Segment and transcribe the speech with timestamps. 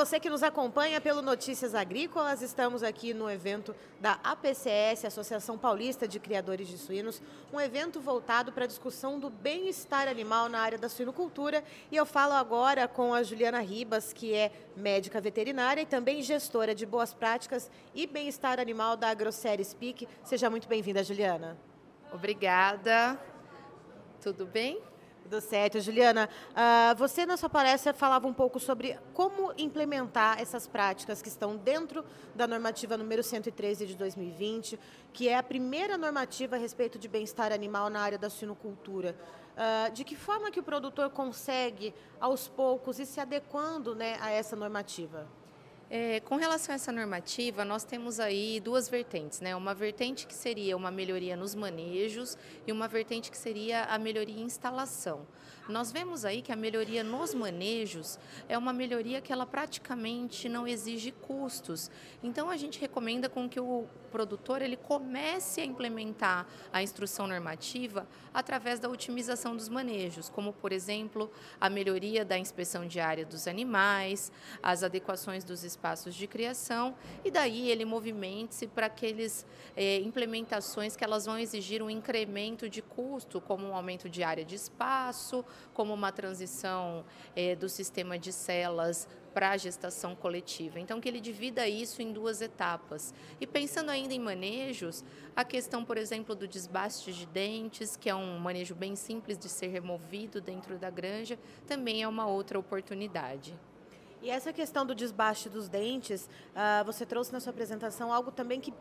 [0.00, 2.40] você que nos acompanha pelo Notícias Agrícolas.
[2.40, 7.20] Estamos aqui no evento da APCS, Associação Paulista de Criadores de Suínos,
[7.52, 11.62] um evento voltado para a discussão do bem-estar animal na área da suinocultura.
[11.92, 16.74] E eu falo agora com a Juliana Ribas, que é médica veterinária e também gestora
[16.74, 20.08] de boas práticas e bem-estar animal da AgroSérie Speak.
[20.24, 21.58] Seja muito bem-vinda, Juliana.
[22.10, 23.20] Obrigada.
[24.22, 24.80] Tudo bem?
[25.30, 25.78] Tudo certo.
[25.78, 31.28] Juliana, uh, você na sua palestra falava um pouco sobre como implementar essas práticas que
[31.28, 34.76] estão dentro da normativa número 113 de 2020,
[35.12, 39.14] que é a primeira normativa a respeito de bem-estar animal na área da suinocultura.
[39.52, 44.32] Uh, de que forma que o produtor consegue, aos poucos, ir se adequando né, a
[44.32, 45.28] essa normativa?
[45.92, 49.56] É, com relação a essa normativa, nós temos aí duas vertentes, né?
[49.56, 54.40] Uma vertente que seria uma melhoria nos manejos e uma vertente que seria a melhoria
[54.40, 55.26] em instalação.
[55.68, 60.66] Nós vemos aí que a melhoria nos manejos é uma melhoria que ela praticamente não
[60.66, 61.90] exige custos.
[62.22, 68.06] Então a gente recomenda com que o produtor ele comece a implementar a instrução normativa
[68.34, 74.32] através da otimização dos manejos, como por exemplo, a melhoria da inspeção diária dos animais,
[74.60, 75.62] as adequações dos
[76.14, 81.88] de criação e daí ele movimente-se para aqueles é, implementações que elas vão exigir um
[81.88, 85.42] incremento de custo, como um aumento de área de espaço,
[85.72, 90.78] como uma transição é, do sistema de celas para a gestação coletiva.
[90.78, 93.14] Então, que ele divida isso em duas etapas.
[93.40, 98.14] E pensando ainda em manejos, a questão, por exemplo, do desbaste de dentes, que é
[98.14, 103.54] um manejo bem simples de ser removido dentro da granja, também é uma outra oportunidade.
[104.22, 108.60] E essa questão do desbaste dos dentes, uh, você trouxe na sua apresentação algo também
[108.60, 108.74] que uh,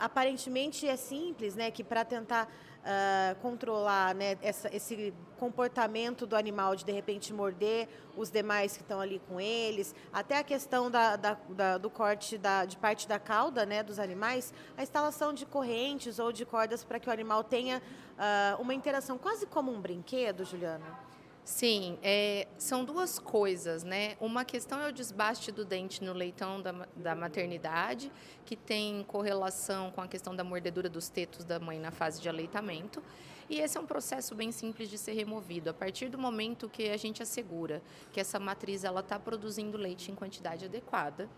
[0.00, 1.70] aparentemente é simples, né?
[1.70, 7.88] Que para tentar uh, controlar né, essa, esse comportamento do animal de de repente morder
[8.16, 12.36] os demais que estão ali com eles, até a questão da, da, da, do corte
[12.36, 16.82] da, de parte da cauda né, dos animais, a instalação de correntes ou de cordas
[16.82, 17.80] para que o animal tenha
[18.58, 21.09] uma interação quase como um brinquedo, Juliana.
[21.50, 24.16] Sim, é, são duas coisas, né?
[24.20, 28.10] Uma questão é o desbaste do dente no leitão da, da maternidade,
[28.46, 32.28] que tem correlação com a questão da mordedura dos tetos da mãe na fase de
[32.28, 33.02] aleitamento.
[33.48, 35.68] E esse é um processo bem simples de ser removido.
[35.68, 37.82] A partir do momento que a gente assegura
[38.12, 41.28] que essa matriz ela está produzindo leite em quantidade adequada,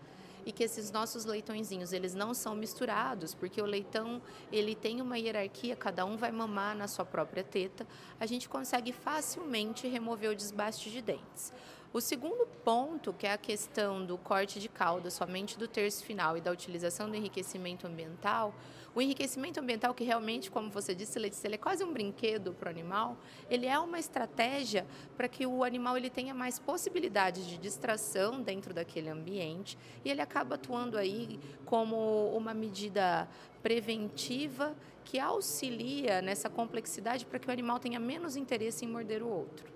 [0.45, 4.21] e que esses nossos leitõezinhos eles não são misturados, porque o leitão
[4.51, 7.85] ele tem uma hierarquia, cada um vai mamar na sua própria teta,
[8.19, 11.53] a gente consegue facilmente remover o desbaste de dentes.
[11.93, 16.35] O segundo ponto, que é a questão do corte de cauda somente do terço final
[16.35, 18.51] e da utilização do enriquecimento ambiental,
[18.95, 22.65] o enriquecimento ambiental, que realmente, como você disse, Letícia, ele é quase um brinquedo para
[22.65, 23.15] o animal,
[23.47, 28.73] ele é uma estratégia para que o animal ele tenha mais possibilidades de distração dentro
[28.73, 33.29] daquele ambiente e ele acaba atuando aí como uma medida
[33.61, 34.75] preventiva
[35.05, 39.72] que auxilia nessa complexidade para que o animal tenha menos interesse em morder o outro.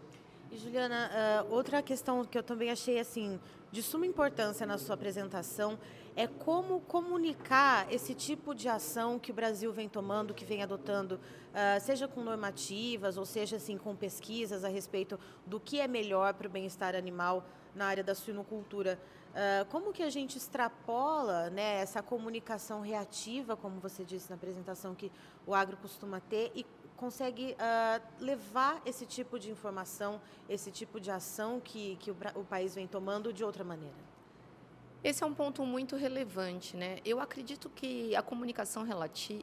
[0.49, 1.11] E Juliana,
[1.43, 3.37] uh, outra questão que eu também achei assim
[3.69, 5.77] de suma importância na sua apresentação
[6.15, 11.15] é como comunicar esse tipo de ação que o Brasil vem tomando, que vem adotando,
[11.15, 16.33] uh, seja com normativas ou seja assim com pesquisas a respeito do que é melhor
[16.33, 18.97] para o bem-estar animal na área da suinocultura.
[19.31, 24.95] Uh, como que a gente extrapola né, essa comunicação reativa, como você disse na apresentação,
[24.95, 25.11] que
[25.45, 26.65] o agro costuma ter, e
[26.97, 30.19] consegue uh, levar esse tipo de informação,
[30.49, 33.95] esse tipo de ação que, que o, o país vem tomando de outra maneira?
[35.03, 36.97] Esse é um ponto muito relevante, né?
[37.05, 38.83] Eu acredito que a comunicação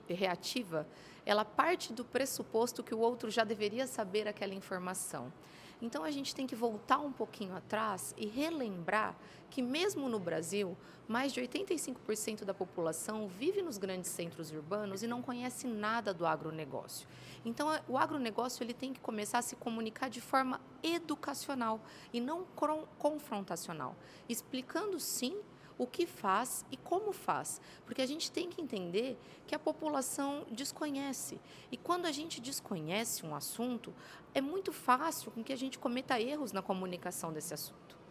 [0.09, 0.87] reativa,
[1.27, 5.33] ela parte do pressuposto que o outro já deveria saber aquela informação.
[5.81, 9.17] Então a gente tem que voltar um pouquinho atrás e relembrar
[9.51, 10.77] que mesmo no Brasil,
[11.07, 16.27] mais de 85% da população vive nos grandes centros urbanos e não conhece nada do
[16.27, 17.07] agronegócio.
[17.45, 21.81] Então o agronegócio ele tem que começar a se comunicar de forma educacional
[22.13, 22.47] e não
[22.99, 23.95] confrontacional,
[24.29, 25.39] explicando sim
[25.79, 27.61] o que faz e como faz.
[27.85, 31.41] Porque a gente tem que entender que a população desconhece.
[31.71, 33.93] E quando a gente desconhece um assunto,
[34.35, 38.05] é muito fácil com que a gente cometa erros na comunicação desse assunto.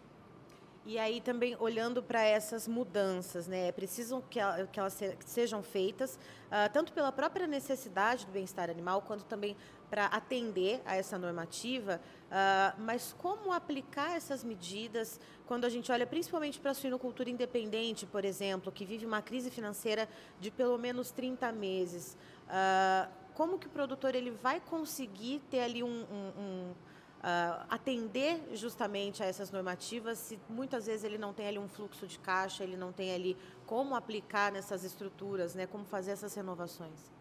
[0.86, 5.63] E aí também olhando para essas mudanças, né, é preciso que, ela, que elas sejam
[5.63, 9.56] feitas uh, tanto pela própria necessidade do bem-estar animal, quanto também
[9.89, 12.01] para atender a essa normativa.
[12.33, 18.07] Uh, mas como aplicar essas medidas quando a gente olha principalmente para a suinocultura independente,
[18.07, 20.09] por exemplo, que vive uma crise financeira
[20.39, 22.18] de pelo menos 30 meses?
[22.47, 28.41] Uh, como que o produtor ele vai conseguir ter ali um, um, um uh, atender
[28.53, 32.63] justamente a essas normativas se muitas vezes ele não tem ali um fluxo de caixa,
[32.63, 33.38] ele não tem ali
[33.68, 37.13] como aplicar nessas estruturas, né, como fazer essas renovações?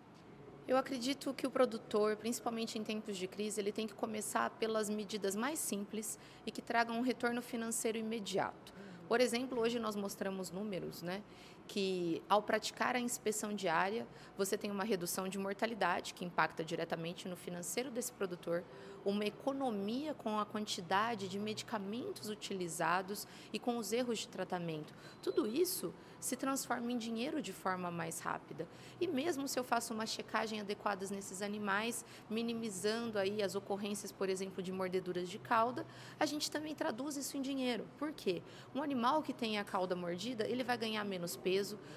[0.67, 4.88] Eu acredito que o produtor, principalmente em tempos de crise, ele tem que começar pelas
[4.88, 8.73] medidas mais simples e que tragam um retorno financeiro imediato.
[9.09, 11.23] Por exemplo, hoje nós mostramos números, né,
[11.67, 14.06] que ao praticar a inspeção diária,
[14.37, 18.64] você tem uma redução de mortalidade que impacta diretamente no financeiro desse produtor,
[19.05, 24.94] uma economia com a quantidade de medicamentos utilizados e com os erros de tratamento.
[25.20, 25.93] Tudo isso
[26.23, 28.69] se transforma em dinheiro de forma mais rápida.
[29.00, 34.29] E mesmo se eu faço uma checagem adequada nesses animais, minimizando aí as ocorrências, por
[34.29, 35.85] exemplo, de mordeduras de cauda,
[36.20, 37.88] a gente também traduz isso em dinheiro.
[37.99, 38.41] Por quê?
[38.73, 41.51] Um animal que tem a cauda mordida, ele vai ganhar menos peso,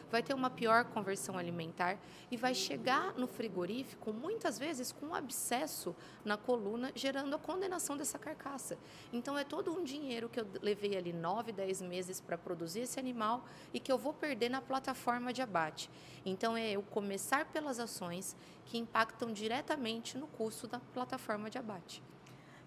[0.10, 1.98] vai ter uma pior conversão alimentar
[2.30, 7.96] e vai chegar no frigorífico muitas vezes com um abscesso na coluna gerando a condenação
[7.96, 8.78] dessa carcaça.
[9.14, 13.00] Então é todo um dinheiro que eu levei ali 9, 10 meses para produzir esse
[13.00, 15.90] animal e que eu vou perder na plataforma de abate.
[16.26, 18.36] Então é eu começar pelas ações
[18.66, 22.04] que impactam diretamente no custo da plataforma de abate.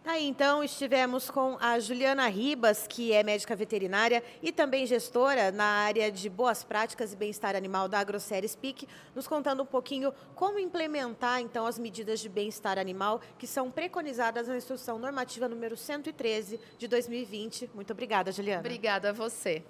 [0.09, 5.67] Aí, então, estivemos com a Juliana Ribas, que é médica veterinária e também gestora na
[5.67, 10.59] área de boas práticas e bem-estar animal da AgroSéries PIC, nos contando um pouquinho como
[10.59, 16.59] implementar, então, as medidas de bem-estar animal que são preconizadas na Instrução Normativa número 113
[16.79, 17.69] de 2020.
[17.75, 18.61] Muito obrigada, Juliana.
[18.61, 19.63] Obrigada a você.